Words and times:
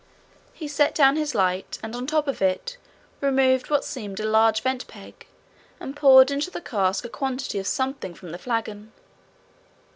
He 0.51 0.67
set 0.67 0.95
down 0.95 1.15
his 1.15 1.35
light 1.35 1.77
on 1.83 1.91
the 1.91 2.03
top 2.07 2.27
of 2.27 2.41
it, 2.41 2.77
removed 3.19 3.69
what 3.69 3.85
seemed 3.85 4.19
a 4.19 4.25
large 4.25 4.61
vent 4.61 4.87
peg, 4.87 5.27
and 5.79 5.95
poured 5.95 6.31
into 6.31 6.49
the 6.49 6.59
cask 6.59 7.05
a 7.05 7.07
quantity 7.07 7.59
of 7.59 7.67
something 7.67 8.15
from 8.15 8.31
the 8.31 8.39
flagon. 8.39 8.93